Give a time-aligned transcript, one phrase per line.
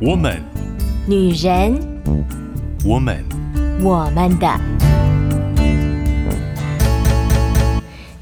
[0.00, 0.40] 我们，
[1.08, 1.76] 女人
[2.84, 3.24] ，，woman，，
[3.82, 4.48] 我们的。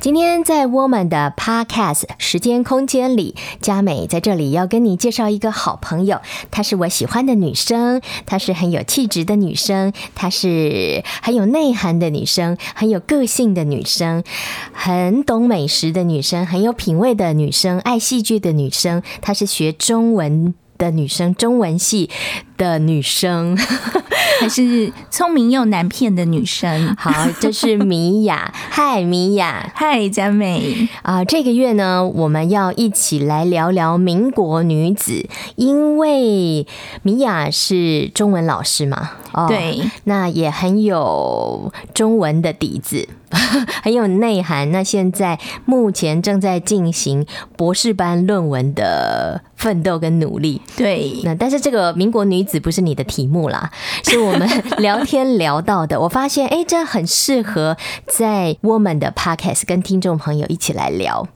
[0.00, 14.24] 今天在 Woman 的 Podcast 时间空间里，佳美在这里要跟你介绍一个好朋友，她是我喜欢的女生，她是很有气质的女生，她是很有内涵的女生，很有个性的女生，
[14.72, 22.10] 很懂美食的女生，很有品味的女生，爱戏剧的女生，她是学中文的女生，中文系
[22.56, 23.56] 的女生，
[24.40, 26.94] 还是聪明又难骗的女生。
[26.96, 28.52] 好，这是米娅。
[28.70, 29.72] 嗨，米娅。
[29.74, 30.88] 嗨，佳美。
[31.02, 36.66] 啊，这个月呢，我们要一起来聊聊民国女子，因为
[37.02, 39.10] 米娅是中文老师嘛。
[39.32, 43.06] 哦，对，那也很有中文的底子，
[43.82, 44.70] 很有内涵。
[44.70, 50.62] 那现在目前正在进行博士班论文的奋斗跟努力。
[50.74, 53.70] 对，那但是这个民国女子不是你的题目啦，
[54.04, 56.00] 是我们聊天聊到的。
[56.00, 61.28] 我发现，哎，这很适合在我们的 podcast 跟听众朋友一起来聊。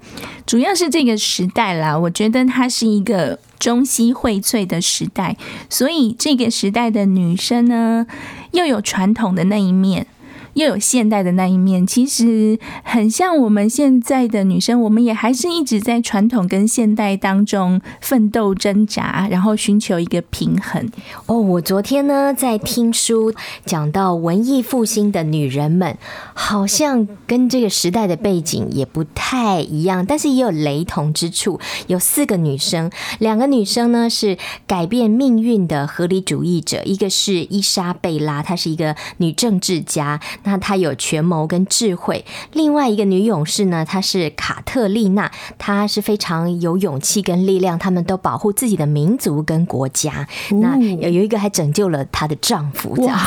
[0.47, 5.37] 主要是这个时代啦，我觉得它是一个中西荟萃的时代，
[5.69, 8.07] 所以这个时代的女生呢，
[8.53, 10.07] 又有传统的那一面。
[10.55, 20.91] 又有现代的那一面，其实很像我们现在的女生，我们也还是一直在传统跟现代当中奋斗挣扎，然后寻求一个平衡。
[21.27, 23.33] 哦，我昨天呢在听书
[23.65, 25.97] 讲到文艺复兴的女人们，
[26.35, 31.61] 好像跟这个时代的背景也不太一样，但是也有雷同之处。
[31.87, 40.21] 有四个女生，两个女生呢是改变命运的合理主义者，一个是伊莎贝拉，她是一个女政治家。
[40.45, 50.27] 那她有权谋跟智慧，另外一个女勇士呢，她是卡特丽娜，她是非常有勇气跟力量，她们都保护自己的民族跟国家。
[50.51, 53.19] 那有有一个还拯救了她的丈夫，这样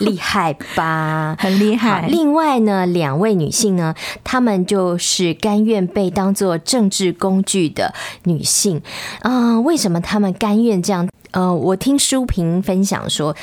[0.00, 1.36] 厉害吧？
[1.40, 2.06] 很厉害。
[2.08, 8.82] 另外呢，两位女性呢，她们就是甘愿被当做政治工具的女性。
[9.22, 11.08] 嗯、呃，为什么她们甘愿这样？
[11.32, 13.34] 呃，我听书评分享说。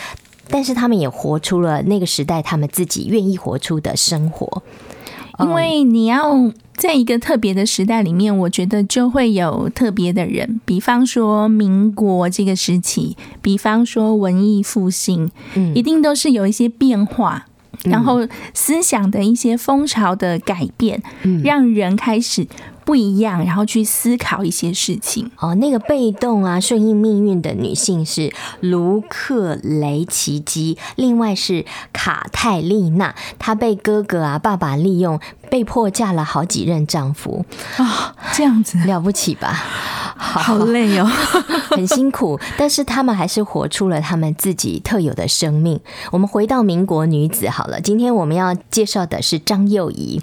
[0.50, 4.62] 但是他们也活出了那个时代他们自己愿意活出的生活，
[5.40, 15.74] 因为你要在一个特别的时代里面，我觉得就会有特别的人，比方说民国这个时期，比方说文艺复兴，嗯。
[15.76, 17.46] 一定都是有一些变化，
[17.86, 21.02] 然后思想的一些风潮的改变，
[21.44, 22.48] 让人开始。
[22.86, 25.56] 不一样，然后去思考一些事情哦。
[25.56, 37.46] 那个被动啊，顺应命运的女性是卢克雷奇基，另外是卡泰丽娜，她被哥哥啊、爸爸利用，被迫嫁了好几任丈夫
[37.78, 39.54] 啊、哦，这样子 了不起吧？
[40.16, 41.06] 好， 好累哦，
[41.72, 45.80] 很辛苦，但是他们还是活出了他们自己特有的生命。
[46.12, 50.22] 我们回到民国女子好了，今天我们要介绍的是张幼仪。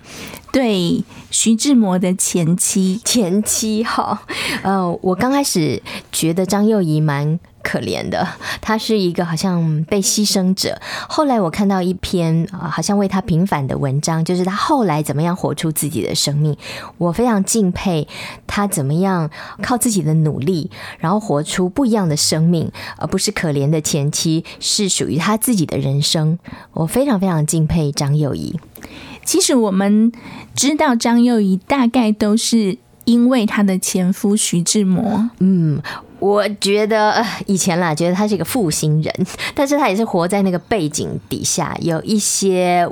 [0.53, 4.23] 对，徐志摩的前妻，前妻哈，
[4.65, 5.81] 呃，我刚开始
[6.11, 8.27] 觉得张幼仪蛮可怜的，
[8.61, 10.81] 她是一个好像被牺牲者。
[11.09, 16.57] 后来我看到一篇啊，好像为她平反的文章，就是她后来怎么样活出自己的生命。
[16.99, 18.09] 我非常敬佩
[18.49, 19.31] 她怎么样
[19.63, 20.69] 靠自己的努力，
[20.99, 26.41] 然后活出不一样的生命，而不是可怜的前妻，是属于她自己的人生。
[26.73, 28.59] 我非常非常敬佩张幼仪。
[29.25, 30.11] 其实我们
[30.55, 35.31] 知道张幼仪大概都是因为她的前夫徐志摩。
[35.39, 35.81] 嗯，
[36.19, 42.89] 我觉得以前啦，觉得他是一个负心人，但是他也是活在那个背景底下，有一些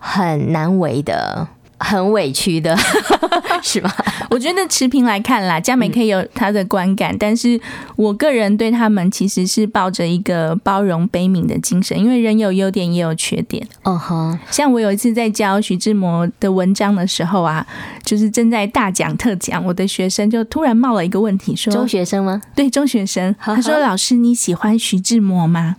[0.00, 1.46] 很难为的。
[1.78, 2.76] 很委屈的，
[3.62, 3.94] 是吧？
[4.30, 7.60] 我觉得持平来看啦，佳美可以有她的观感，但是
[7.96, 13.66] 我个人对他们其实是抱着一个包容悲悯的精神，因为人有优点也有缺点。
[13.82, 17.66] 哦哈，像我有一次在教徐志摩的文章的时候啊，
[18.02, 22.40] 就是正在大讲特讲，我的学生就突然冒了一个问题，说：中学生吗？
[22.54, 23.34] 对，中学生。
[23.40, 25.76] 他说：“老师，你喜欢徐志摩吗？”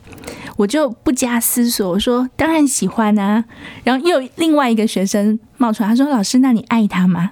[0.57, 3.43] 我就不加思索，我说：“当然喜欢啊。”
[3.83, 7.31] 然后又另外一个学生冒出来，他说：“老师，那你爱他吗？”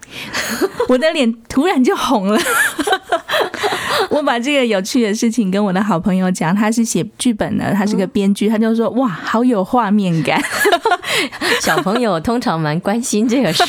[0.90, 2.40] 我的脸突然就红了。
[4.10, 10.42] 我把这个有趣的事情跟我的好朋友讲，他是写剧本的，他是个编剧，他就说：“哇，好有画面感。
[11.62, 13.64] ”小朋友通常蛮关心这个事。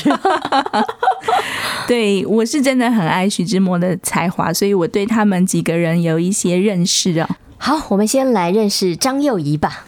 [1.87, 7.29] 对，我是真的很爱徐志摩的才华，所以我对他们几个人有一些认识哦。
[7.59, 9.85] 好，我们先来认识张幼仪吧。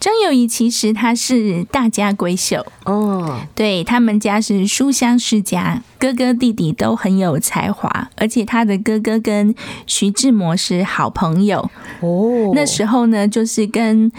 [0.00, 2.66] 张幼仪其实她是大家闺秀。
[2.84, 9.54] 哦，对，他们家是书香世家，哥哥弟弟都很有才华，而且他的哥哥跟
[9.86, 11.70] 徐志摩是好朋友，
[12.00, 14.10] 哦，那时候呢，就是跟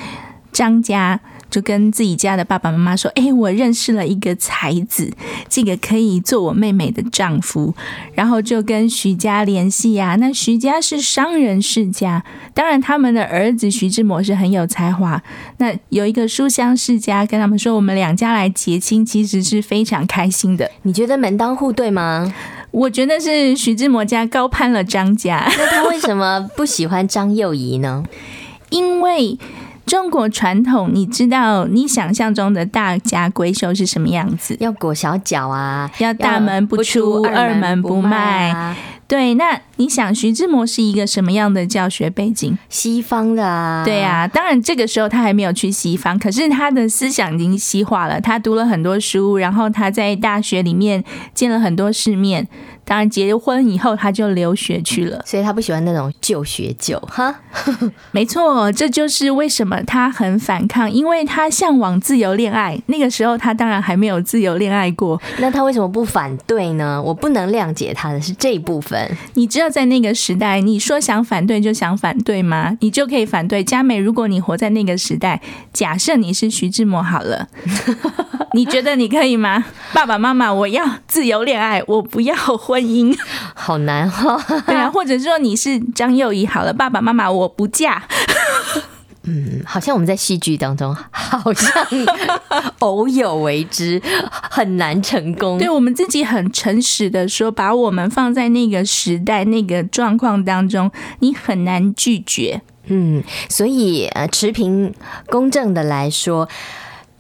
[0.53, 1.19] 张家。
[1.51, 5.11] 就跟自己家的爸爸妈妈说：“哎，我认识了一个才子，
[5.49, 7.75] 这个可以做我妹妹的丈夫。”
[8.15, 10.15] 然后就跟徐家联系呀。
[10.19, 15.21] 那徐家是商人世家，当然他们的儿子徐志摩是很有才华。
[15.57, 22.33] 那有一个书香世家跟他们说：“我们两家来结亲，其实是非常开心的。”你觉得门当户对吗？
[22.71, 25.45] 我觉得是徐志摩家高攀了张家。
[25.57, 28.05] 那他为什么不喜欢张幼仪呢？
[28.71, 29.37] 因为。
[29.91, 34.55] 中国传统，你知道你想象中的大家闺秀是什么样子？
[34.61, 38.73] 要裹小脚啊，要大门不出，二门不迈。
[39.05, 42.57] 对，那你想徐志摩是一个什么样的教学背景？
[42.69, 43.83] 西方的啊。
[43.83, 48.21] 对啊，当然这个时候他还没有去西方，可是他的思想已经西化了。
[48.21, 51.03] 他读了很多书，然后他在大学里面
[51.33, 52.47] 见了很多世面。
[52.83, 57.33] 当然，结婚以后他就留学去了，所以他不喜欢那种旧学旧哈。
[58.11, 62.77] 没错，这就是为什么他很反抗，因为他向往自由恋爱。
[62.87, 67.01] 那个时候他当然还没有自由恋爱过，那他为什么不反对呢？
[67.01, 69.17] 我不能谅解他的是这一部分。
[69.35, 72.77] 你知道，在那个时代，你说想反对就想反对吗？
[72.81, 73.63] 你就可以反对。
[73.63, 75.41] 佳美，如果你活在那个时代，
[75.71, 77.47] 假设你是徐志摩好了，
[78.53, 79.63] 你觉得你可以吗？
[79.93, 82.35] 爸爸妈妈，我要自由恋爱，我不要
[82.71, 83.13] 婚姻，
[83.53, 84.41] 好难哈。
[84.65, 88.03] 对啊，或者说你是张幼仪好了，爸爸妈妈，我不嫁。
[89.23, 91.85] 嗯，好像我们在戏剧当中，好像
[92.79, 94.01] 偶有为之，
[94.49, 95.59] 很难成功。
[95.59, 100.89] 对，我们自己很诚实的说，把我们放在那个时代、那个状况当中，
[101.19, 102.61] 你很难拒绝。
[102.87, 104.91] 嗯，所以呃，持平
[105.27, 106.49] 公正的来说。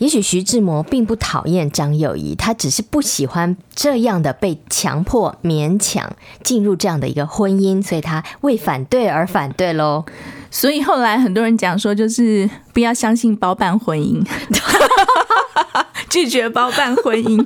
[0.01, 6.11] 也许徐志摩并不讨厌张幼仪，他只是不喜欢这样的被强迫勉强
[6.43, 10.03] 进入这样的一个婚姻，所以他为反对而反对喽。
[10.49, 14.19] 所以后来很多人讲说，就是不要相信包办婚姻，
[16.11, 17.43] 拒绝包办婚姻，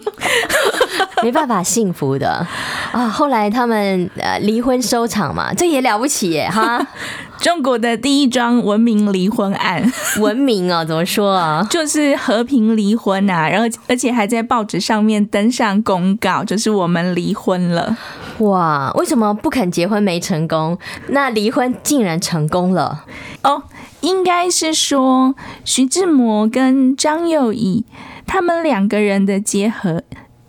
[1.23, 2.45] 没办法幸福的
[2.91, 3.07] 啊。
[3.07, 6.85] 后来他们呃离婚收场嘛，这也了不起耶哈。
[7.39, 10.83] 中国的第一桩文明离婚案， 文明哦？
[10.83, 11.67] 怎么说啊？
[11.69, 17.95] 就是和平离婚啊，然后而且还在报纸上面登上公告，就是我们离婚了。
[18.39, 20.77] 哇，为什么不肯结婚没成功？
[21.09, 23.03] 那离婚竟然成功了？
[23.43, 23.63] 哦，
[24.01, 27.83] 应该是说徐志摩跟张幼仪
[28.25, 30.03] 他们两个人的结合，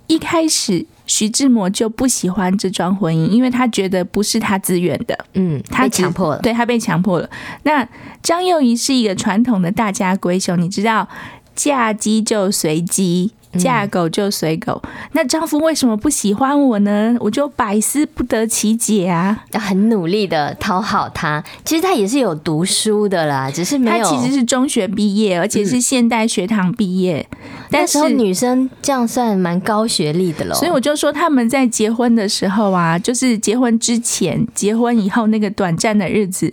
[0.06, 0.86] 一开始。
[1.08, 7.30] 徐志摩就不喜欢这桩婚姻，因为他觉得不是他自愿的，嗯，他被强迫了，对，他被强迫了。
[7.62, 7.88] 那
[8.24, 11.08] 张幼仪是一个传统的大家闺秀，你知道，
[11.54, 13.30] 嫁鸡就随鸡。
[13.56, 14.80] 嫁狗就随狗，
[15.12, 17.16] 那丈夫为什么不喜欢我呢？
[17.20, 19.44] 我就百思不得其解啊！
[19.52, 24.04] 要很努力的讨好他，其实他也是有读书的啦，只是没有。
[24.04, 27.26] 他其实是中学毕业，而且是现代学堂毕业。
[27.30, 30.54] 嗯、但是女生这样算蛮高学历的喽。
[30.54, 36.52] 所以我就说他们在结婚的时候啊，就是结婚之前、结婚以后那个短暂的日子，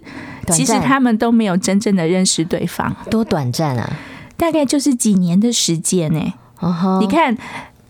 [0.52, 2.96] 其实他们都没有真正的认识对方。
[3.10, 3.90] 多短暂啊！
[4.36, 6.34] 大概就是几年的时间呢、欸。
[6.64, 7.00] Uh-huh.
[7.02, 7.36] 你看，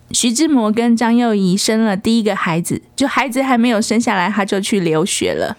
[0.10, 5.56] 徐志摩跟张幼仪生了第一个孩子，就孩子还没有生下来，他就去留学了。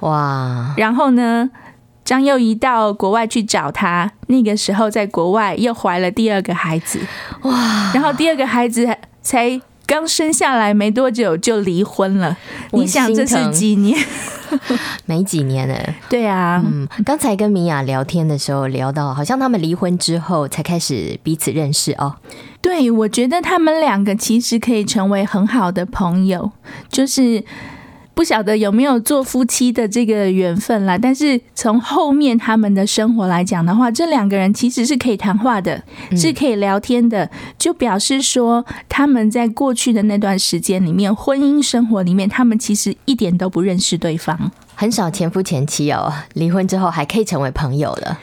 [0.00, 0.74] 哇！
[0.76, 1.50] 然后呢，
[2.04, 6.98] 张幼仪到国外去找他，那个时候在国外又怀了第二个孩子。
[7.42, 7.92] 哇！
[7.94, 8.88] 然后第二个孩子
[9.22, 12.36] 才刚生下来没多久就离婚了。
[12.72, 13.98] 你想这是几年？
[15.06, 15.74] 没几年呢。
[16.10, 22.16] 对啊，嗯，刚才跟米娅聊天的时候聊到，好像他们离婚之后才开始彼此认识哦。
[22.60, 26.52] 对，我觉得他们两个其实可以成为很好的朋友，
[26.90, 27.42] 就是
[28.18, 30.98] 不晓得有没有做夫妻的这个缘分啦。
[30.98, 35.80] 但是从后面他们的生活来讲的话，这两个人其实是可以谈话的，
[36.16, 44.36] 是可以聊天的，就表示说他们在过去的那段时间里面，婚姻生活里面，他们其实一点都不认识对方，
[44.74, 48.16] 很少前夫前妻哦，离婚之后还可以成为朋友的。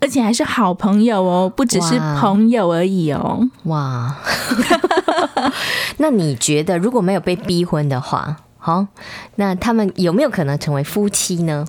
[0.00, 3.46] 而且还是好朋友哦，不只是朋友而已哦。
[3.64, 4.16] 哇，
[5.98, 8.86] 那你觉得如果没有被逼婚的话，好，
[9.36, 11.66] 那他们有没有可能成为夫妻呢？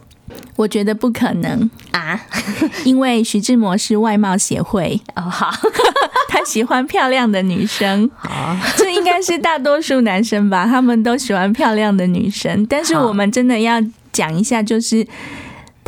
[0.55, 2.17] 我觉得不可能啊，
[2.85, 5.51] 因为徐志摩是外貌协会哦，好，
[6.29, 12.65] 他喜欢漂亮的女生，好，这应该是大多数男生吧，他们都喜欢漂亮的女生。
[12.67, 13.83] 但是我们真的要
[14.13, 15.05] 讲一下，就是。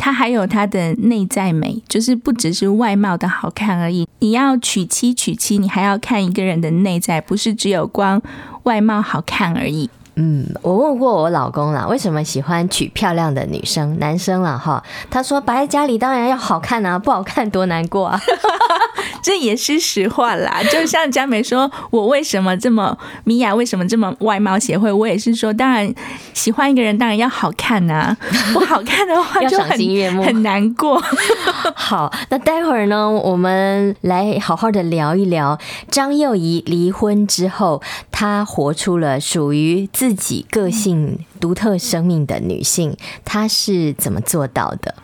[0.00, 4.06] 他还有他的内在美，就是不只是外貌的好看而已。
[4.20, 8.22] 你要娶妻娶妻，你还要看一个人的内在，不是只有光
[8.62, 9.90] 外貌好看而已。
[10.20, 14.82] 嗯，我问过我老公了，为什么喜欢娶漂亮的女生、男生了哈？
[15.08, 18.20] 他说摆在家里当然要好看啊，不好看多难过啊。
[19.22, 20.60] 这也是实话啦。
[20.72, 24.90] 就像佳美说，我为什么这么米娅为什么这么外貌协会？
[24.92, 25.92] 我也是说，当然
[26.34, 28.16] 喜欢一个人当然要好看啊，
[28.52, 29.78] 不好看的话就很
[30.24, 31.00] 很难过。
[31.74, 35.56] 好，那待会儿呢，我们来好好的聊一聊
[35.90, 37.80] 张幼仪离婚之后，
[38.20, 44.96] 她活出了属于自己个性独特生命的女性，她是怎么做到的？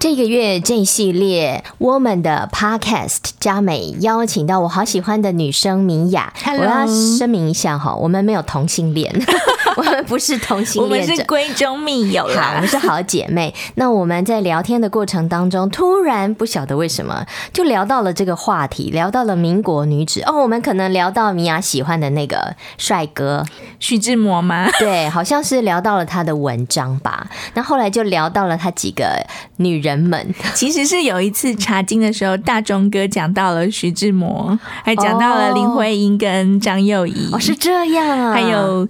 [0.00, 6.32] 这个月这一系列 Woman 的 Podcast，佳美邀请到我好喜欢的女生米雅。
[6.44, 6.62] Hello.
[6.62, 9.14] 我要声明一下哈，我们没有同性恋，
[9.80, 13.54] 我们不是同性恋，我们是闺中密友啦，我们是好姐妹。
[13.76, 23.44] 那我们在聊天的过程当中，突然不晓得为什么就聊到了这个话题，聊到了民国女子哦，我们可能聊到米娅喜欢的那个帅哥
[23.80, 24.68] 徐志摩吗？
[24.78, 27.26] 对，好像是聊到了他的文章吧。
[27.54, 29.86] 那后来就聊到了他几个女人。
[29.86, 37.30] 人们其实是有一次查经的时候，大钟哥讲到了徐志摩，还讲到了林徽因跟张幼仪。
[37.32, 38.88] 哦，是这样啊，还有。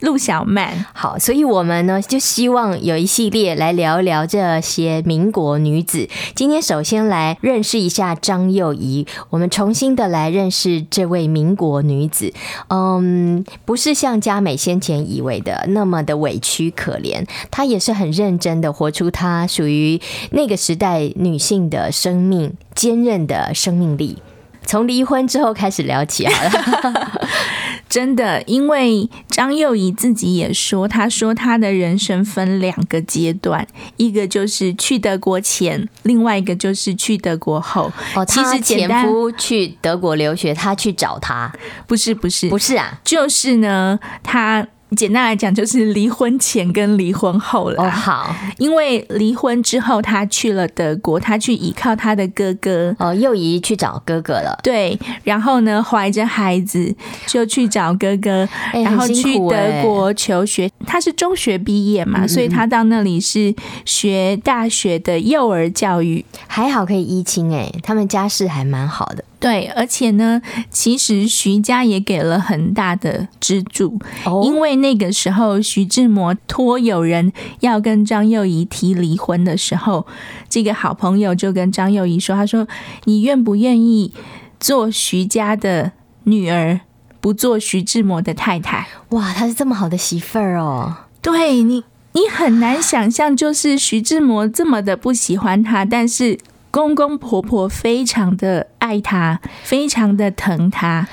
[0.00, 6.08] 陆小曼，好，所以我们呢就希望有一系列来聊一聊这些民国女子。
[6.36, 12.32] 今天首先来认识一下张幼仪，我们重新的来认识这位民国女子。
[12.68, 20.00] 嗯，不是像佳美先前以为的那么的委屈可怜，她也是很认真的活出她属于
[20.30, 24.18] 那个时代女性的生命，坚韧的生命力。
[24.64, 27.12] 从离婚之后开始聊起好了。
[27.88, 33.66] 真的，因为张幼仪自己也说，她说她的人生分两个阶段，
[33.96, 37.90] 一个就是去德国前，另外一个就是去德国后。
[38.14, 41.52] 哦，其实前夫去德国留学，她去找他，
[41.86, 44.66] 不是不是不是啊，就是呢，她。
[44.96, 47.82] 简单来讲，就是离婚前跟离婚后了。
[47.82, 52.94] 哦，好，因为离婚之后，他去了德国，他去依靠他的哥哥。
[52.98, 54.58] 哦，幼仪去找哥哥了。
[54.62, 56.94] 对，然后呢，怀着孩子
[57.26, 60.70] 就去找哥哥，然后去德国求学。
[60.86, 63.54] 他是中学毕业嘛，所以他到那里是
[63.84, 66.24] 学大学的幼儿教育。
[66.46, 69.22] 还好可以依亲哎，他们家世还蛮好的。
[69.40, 80.06] 对，而且呢，其实徐家也给了很大的资助，哦，因为那个时候徐志摩托友人要跟张幼仪提离婚的时候，
[80.48, 82.66] 这个好朋友就跟张幼仪说：“他说
[83.04, 84.12] 你愿不愿意
[84.58, 85.92] 做徐家的
[86.24, 86.80] 女儿，
[87.20, 91.06] 不做徐志摩的太太？”哇，她是这么好的媳妇儿哦！
[91.22, 96.40] 对你，你很难想象，就是徐志摩这么的不喜欢她，但是。
[96.70, 101.08] 公公婆婆非常的爱她，非常的疼她。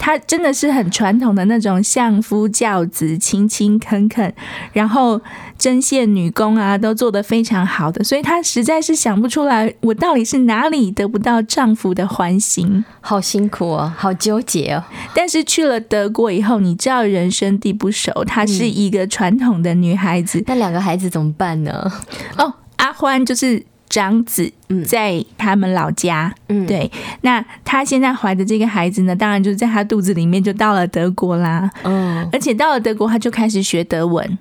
[0.00, 4.32] 她真的是很传统的那种相夫教子、勤勤恳恳，
[4.72, 5.20] 然后
[5.58, 14.84] 针线女工啊都做得非常好的，所以她实在是想不出来，我到底是哪里得不到丈夫的欢心，好辛苦哦，好纠结哦。
[15.12, 21.90] 但是去了德国以后，你知道人生地不熟，她是一个传统的女孩子，那、嗯、两个孩子怎么办呢？
[22.36, 23.66] 哦，阿欢就是。
[23.88, 24.52] 长子
[24.86, 26.90] 在他们老家，嗯，对，
[27.22, 34.38] 那他现在怀的这个孩子呢，当然就是在他肚子里面就到了德国啦，嗯，而且到了德国，他就开始学德文，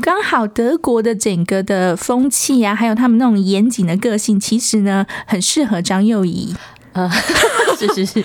[0.00, 6.54] 刚好德国的整个的风气啊，还有他们那种严谨的个性，其实呢，很适合张幼仪，
[7.78, 8.22] 是是 是，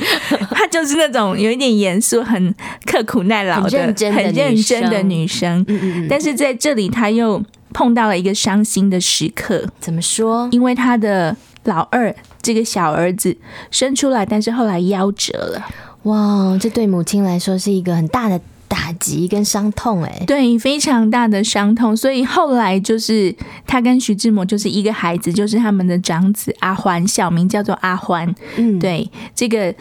[0.51, 2.53] 她 就是那种有一点严肃、很
[2.85, 7.41] 刻苦耐劳的、很认真的、很认真的女生，嗯嗯，但是在这里，她又。
[7.77, 10.49] 碰到了一个伤心的时刻，怎么说？
[10.51, 13.37] 因为他的老二这个小儿子
[13.69, 15.63] 生出来，但是后来夭折了。
[16.09, 21.95] 哇，这对母亲来说是一个很大的打击跟伤痛，哎，对，非常大的伤痛。
[21.95, 23.35] 所以后来就是
[23.67, 28.33] 他跟徐志摩就是一个孩子，就是他们的长子阿欢，小名叫做阿欢。
[28.55, 29.71] 嗯，对，这个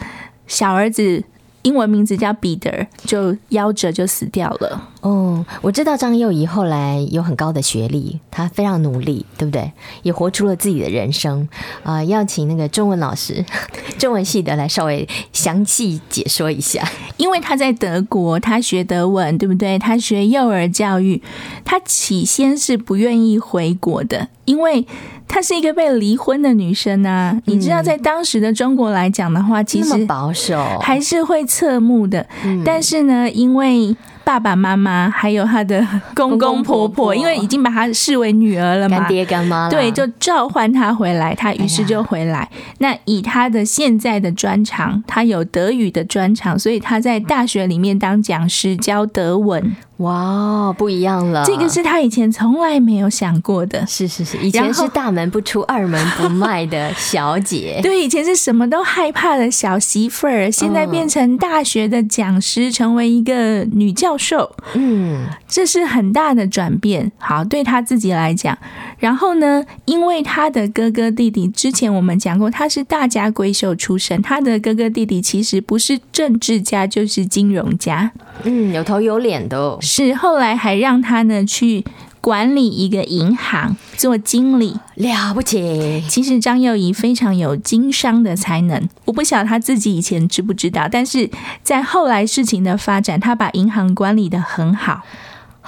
[0.45, 1.23] 小儿子。
[1.63, 4.81] 英文名字叫彼得，就夭折就死掉了。
[5.01, 9.71] 哦，我知道张幼仪后来有很高的学历，她非常努力，对不对？
[10.03, 11.47] 也活出了自己的人生。
[11.83, 13.45] 啊、呃，要请那个中文老师，
[13.97, 16.83] 中文系的来稍微详细解说一下。
[17.17, 19.77] 因为他在德国，他学德文，对不对？
[19.77, 21.21] 他学幼儿教育，
[21.63, 24.85] 他起先是不愿意回国的，因为。
[25.29, 32.25] 她是一个被离婚的女生啊，你知道，在当时的中国来讲的话，其实保守，还是会侧目的。
[32.63, 33.93] 但是呢，因为
[34.27, 42.49] 爸爸妈妈，还有他的 公公婆婆，因为已经把他视为女儿了嘛，干爹干妈，对，就召唤他回来，他于是就回来。
[42.79, 49.77] 那以他的现在的专长，他有德语的专长，所以他在大学里面当讲师教德文。
[49.97, 51.43] 哇，不一样了！
[51.45, 53.83] 这个是他以前从来没有想过的。
[53.87, 57.79] 是是是，以前是大门不出二门不迈的小姐。
[57.81, 64.55] 对，以前是什么都害怕的小媳妇儿，现在变成大学的讲师，成为一个女教授。
[64.73, 67.11] 嗯，这是很大的转变。
[67.17, 68.55] 好，对他自己来讲。
[68.99, 74.21] 然后呢，因为他的哥哥弟弟，之前我们讲过，他是大家闺秀出身。
[74.21, 78.11] 他的哥哥弟弟其实不是政治家，就是金融家。
[78.43, 79.77] 嗯，有头有脸的哦。
[79.81, 81.85] 是，后来还让他呢去
[82.19, 86.03] 管理一个银行，做经理，了不起。
[86.09, 91.29] 其实张幼仪非常有经商的才能，我不晓得他自己以前知不知道，但是
[91.61, 95.03] 在后来事情的发展，他把银行管理的很好。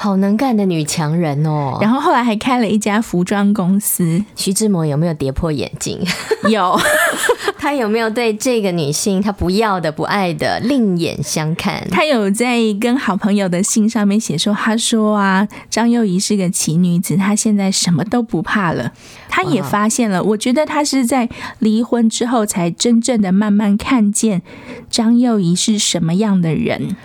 [0.01, 1.77] 好能干的女强人哦！
[1.81, 4.23] 然后后来还开了一家服装公司。
[4.33, 5.99] 徐志摩有没有跌破眼镜？
[6.49, 6.79] 有。
[7.59, 11.85] 他有没有对这个女性他不要的、不爱的另眼相看？
[11.91, 18.93] 他有在跟好朋友的信上面写说：“他说啊，张幼仪是个奇女子，她现在什么都不怕了。
[19.27, 21.27] 他也发现了，我觉得他是在
[21.59, 24.41] 离婚之后才真正的慢慢看见
[24.89, 26.95] 张幼仪是什么样的人。”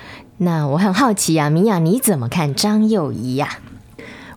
[0.45, 3.59] 那我很好奇啊，米娅你怎么看张幼仪呀？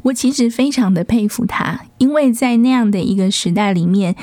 [0.04, 4.16] 我其实非常的佩服她，因为在那样的一个时代里面，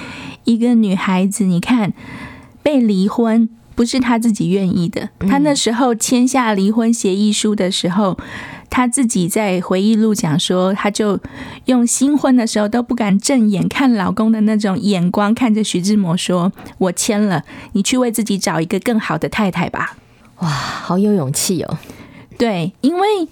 [0.44, 1.92] 一个女孩子，你看
[2.62, 5.10] 被离婚不是她自己愿意的。
[5.28, 8.16] 她那时候签下离婚协议书的时候，
[8.70, 11.20] 她自己在回忆录讲说，她就
[11.66, 19.98] 用新婚的时候都不敢正眼看老公的那种眼光，看着徐志摩说：“我签了，你去为自己找一个更好的太太吧。”
[20.44, 21.78] 哇，好有勇气哦！
[22.36, 23.26] 对，因为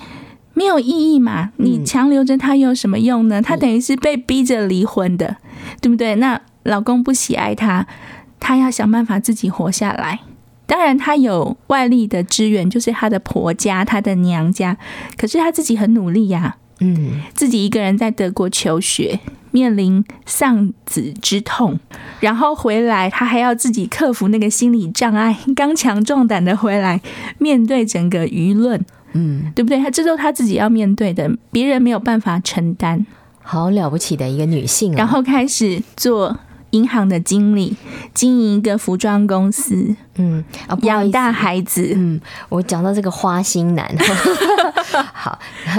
[0.55, 3.43] 没有意义嘛，你强留着他有什么用呢？
[3.43, 5.37] 他等于是被逼着离婚的，
[5.83, 6.15] 对不对？
[6.15, 7.87] 那老公不喜爱他，
[8.41, 10.21] 他要想办法自己活下来。
[10.65, 14.79] 当然，他有外力的支援，就是他的婆家、他的娘家，
[15.19, 16.57] 可是他自己很努力呀。
[16.83, 19.21] 嗯，自己一个人在德国求学，
[19.51, 21.79] 面临丧子之痛，
[22.21, 27.01] 然后回来，他还要自己克服那个心理障碍，刚强壮胆的回来
[27.39, 29.79] 面对整个舆论，嗯，对不对？
[29.79, 33.07] 他这都他自己要面对的，别人没有办法承担。
[33.43, 36.39] 好了不起的一个女性啊，然后开始做。
[36.73, 37.75] 银行的经理，
[38.13, 40.45] 经营一个服装公司，嗯，
[40.83, 43.95] 养大孩子，嗯，我讲到这个花心男，
[45.13, 45.39] 好，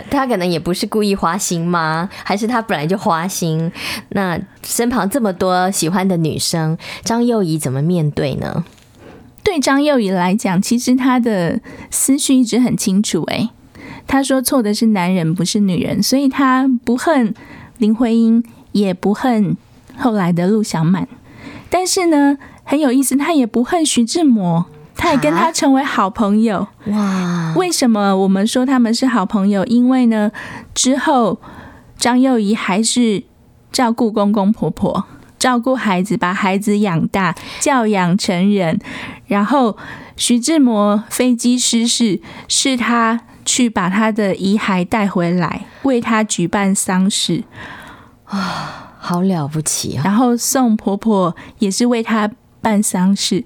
[0.10, 2.10] 他可能也不是故意花心吗？
[2.24, 3.72] 还是他本来就花心？
[4.10, 8.64] 那身旁这么多喜欢的女生，张幼仪怎么面对呢？
[9.44, 11.60] 对张幼仪来讲，其实她的
[11.92, 13.24] 思绪一直很清楚。
[13.24, 13.50] 诶，
[14.08, 17.34] 她说错的是男人，不是女人，所以她不恨
[17.78, 19.58] 林徽因，也不恨。
[19.98, 21.08] 后来的陆小满，
[21.70, 26.68] 但是呢，很有意思，他也不恨徐志摩，他也跟他成为好朋友。
[26.86, 27.54] 哇！
[27.56, 29.64] 为什么我们说他们是好朋友？
[29.66, 30.32] 因为呢，
[30.74, 31.40] 之后
[31.98, 33.24] 张幼仪还是
[33.72, 35.06] 照顾公公婆婆，
[35.38, 38.80] 照顾孩子，把孩子养大，教养成人。
[39.28, 39.78] 然后
[40.16, 47.44] 徐志摩飞机失事，是他去把他的遗骸带回来，为他举办丧事。
[48.26, 48.93] 啊！
[49.04, 50.02] 好了不起啊！
[50.06, 53.44] 然后宋婆婆也是为他办丧事，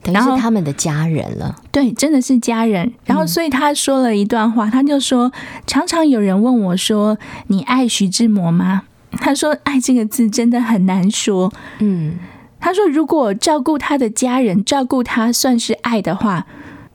[0.00, 1.56] 等于是他们的家人了。
[1.72, 2.92] 对，真的是家人。
[3.04, 5.32] 然后，所以他说了一段话，他就说
[5.66, 8.82] ：“常常有人问我说，你爱徐志摩吗？”
[9.18, 12.14] 他说：“爱这个字真的很难说。”嗯，
[12.60, 16.46] 他说：“如果照顾他的家人，照顾他算是爱的话，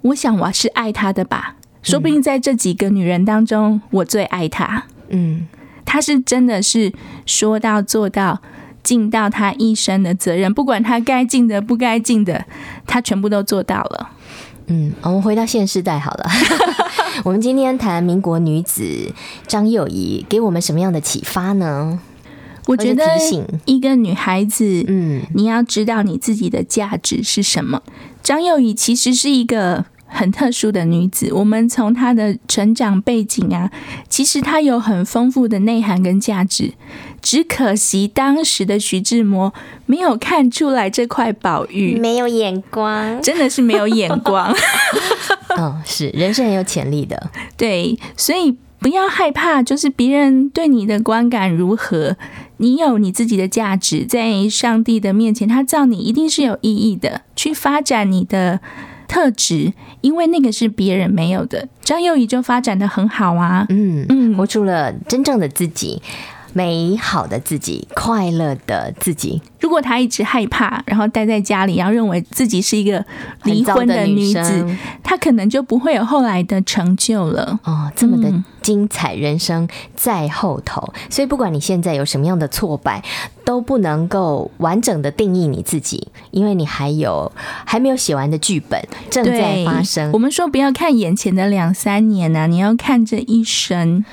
[0.03, 1.55] 我想我是爱他的吧。
[1.81, 5.47] 说不定在这几个女人当中，我最爱他。”嗯。
[5.89, 6.93] 他是真的是
[7.25, 8.39] 说到做到，
[8.83, 12.45] 尽到他一生的责任，不管他该尽的不该尽的，
[12.85, 14.11] 他全部都做到了。
[14.67, 16.29] 嗯，我们回到现世代好了。
[17.25, 19.11] 我们今天谈民国女子
[19.47, 21.99] 张幼仪，给我们什么样的启发呢？
[22.67, 23.03] 我觉得
[23.65, 27.81] 一个女孩子，嗯，你要知道你自己的价值是什么。
[28.21, 29.85] 张幼仪其实是一个。
[30.11, 33.71] 很特殊的女子，我们从她的成长背景啊，
[34.09, 36.73] 其实她有很丰富的内涵跟价值，
[37.21, 39.53] 只可惜当时的徐志摩
[39.85, 44.53] 没有看出来这块宝玉，没有眼光，真的是没有眼光。
[45.57, 52.17] 嗯，是，人是很有潜力的，对，所以不要害怕，就是别人对你的观感如何，
[52.57, 58.59] 你有你自己的价值，在上帝的面前，他造你一定是有意义的，去发展你的。
[59.09, 61.67] 特质，因为那个是别人没有的。
[61.81, 66.01] 张幼仪就发展的很好啊，嗯嗯，活出了真正的自己。
[66.53, 69.41] 美好的自己，快乐的自己。
[69.59, 73.03] 如果她一直害怕，然后待在家里，然后认为自己是一个
[73.43, 74.65] 离婚的女子，
[75.03, 77.59] 她可能就不会有后来的成就了。
[77.63, 83.03] 哦，这么的精彩人生在后头，嗯、所以不管你现在有什么样的挫败，
[83.43, 87.31] 都不能够完整的定义你自己，因为你还有
[87.65, 90.11] 还没有写完的剧本正在发生。
[90.13, 94.05] 我们说不要看眼前的两三年啊，你要看这一生。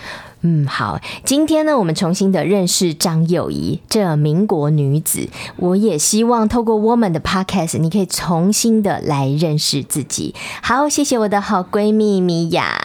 [0.48, 5.28] 嗯，好，今天呢，我们重新的认识张幼仪这民国女子。
[5.56, 10.36] 我也希望透过 Woman 的 podcast，你可以重新的来认识自己。
[10.62, 12.78] 好，谢谢我的好闺蜜米娅。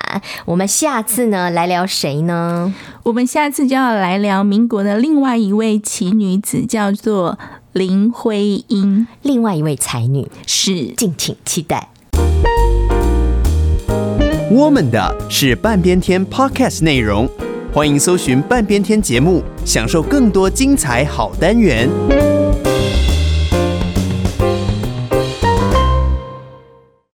[0.46, 2.74] 我们下次呢，来聊谁呢？
[3.04, 7.38] 我们下次就要来聊民国的另外一位奇女子，叫做
[7.74, 11.90] 林徽因，另外一位才女，是，敬请期待。
[14.50, 17.30] 我们的是半边天 podcast 内容。
[17.74, 21.90] 欢迎搜寻半边天节目，享受更多精彩好单元。